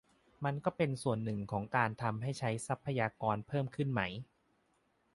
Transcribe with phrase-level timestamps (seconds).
[0.43, 4.01] มันก็เป็นส่วนหนึ่งของการทำให้ใช้ทรัพยากรเพิ่มขึ้นไหม